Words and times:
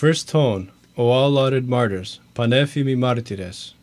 First 0.00 0.30
tone, 0.30 0.72
O 0.96 1.08
all 1.10 1.30
lauded 1.30 1.68
martyrs, 1.68 2.20
Panefimi 2.34 2.96
martyres. 2.96 3.74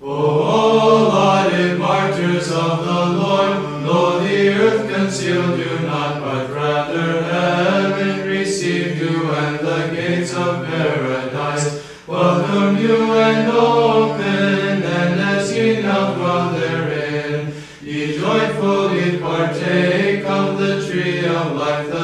O 0.00 0.06
all 0.06 1.08
lauded 1.08 1.76
martyrs 1.76 2.48
of 2.52 2.84
the 2.86 3.04
Lord, 3.18 3.56
though 3.84 4.20
the 4.22 4.48
earth 4.50 4.94
concealed 4.94 5.58
you 5.58 5.76
not, 5.88 6.20
but 6.20 6.54
rather 6.54 7.24
heaven 7.24 8.28
received 8.28 9.00
you, 9.00 9.28
and 9.32 9.58
the 9.58 9.90
gates 9.92 10.32
of 10.34 10.66
paradise 10.66 11.82
welcome 12.06 12.76
you 12.76 12.98
and 13.14 13.50
open, 13.50 14.84
and 15.00 15.20
as 15.20 15.52
ye 15.56 15.82
now 15.82 16.14
dwell 16.14 16.50
therein, 16.50 17.52
ye 17.82 18.16
joyfully 18.20 19.18
partake 19.18 19.81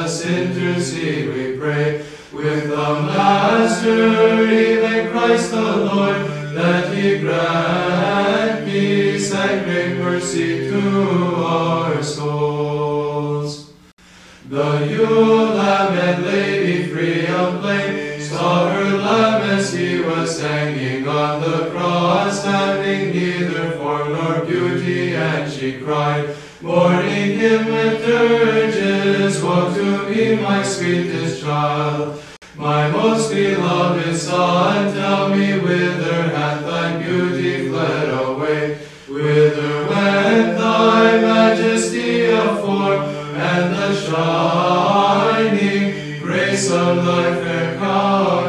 thus 0.09 0.25
intercede, 0.25 1.29
we 1.35 1.55
pray, 1.55 2.03
with 2.33 2.69
the 2.69 2.75
Master, 2.75 4.49
even 4.49 5.11
Christ 5.11 5.51
the 5.51 5.61
Lord, 5.61 6.15
that 6.55 6.91
he 6.95 7.19
grant 7.19 8.65
peace 8.65 9.31
and 9.31 9.65
great 9.65 9.97
mercy 9.99 10.67
to 10.71 11.35
our 11.45 12.01
souls. 12.01 13.71
The 14.49 14.87
Yule 14.89 15.53
lament 15.53 16.25
lady 16.25 16.87
free 16.87 17.27
of 17.27 17.61
blame 17.61 18.19
saw 18.19 18.67
her 18.67 18.97
lamb 18.97 19.43
as 19.43 19.71
he 19.71 20.01
was 20.01 20.41
hanging 20.41 21.07
on 21.07 21.41
the 21.41 21.69
cross, 21.69 22.43
having 22.43 23.11
neither 23.11 23.73
form 23.77 24.13
nor 24.13 24.43
beauty, 24.43 25.15
and 25.15 25.51
she 25.51 25.77
cried, 25.77 26.35
mourning 26.61 27.37
him 27.37 27.67
with 27.67 28.03
dirges, 28.03 28.88
To 29.59 30.09
me, 30.09 30.37
my 30.37 30.63
sweetest 30.63 31.41
child! 31.41 32.23
My 32.55 32.89
most 32.89 33.29
beloved 33.31 34.15
son, 34.15 34.93
tell 34.93 35.29
me 35.29 35.59
whither 35.59 36.29
hath 36.29 36.65
thy 36.65 36.97
beauty 37.03 37.67
fled 37.67 38.09
away? 38.09 38.79
Whither 39.09 39.85
went 39.89 40.57
thy 40.57 41.21
majesty 41.21 42.31
of 42.31 42.61
form, 42.61 43.01
and 43.35 43.75
the 43.75 43.93
shining 44.05 45.83
grace 46.21 46.71
of 46.71 47.05
thy 47.05 47.35
fair 47.35 47.77
countenance? 47.77 48.48